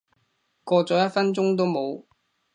[0.63, 2.05] 過咗一分鐘都冇